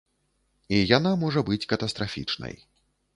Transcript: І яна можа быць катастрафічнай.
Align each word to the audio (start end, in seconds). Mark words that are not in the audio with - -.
І 0.77 0.79
яна 0.97 1.11
можа 1.23 1.43
быць 1.49 1.67
катастрафічнай. 1.73 2.57